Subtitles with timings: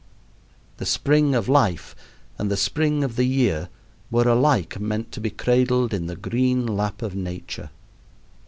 [0.77, 1.95] The spring of life
[2.39, 3.69] and the spring of the year
[4.09, 7.69] were alike meant to be cradled in the green lap of nature.